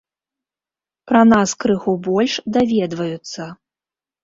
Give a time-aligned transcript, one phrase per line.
[1.11, 3.51] Пра нас крыху больш даведваюцца.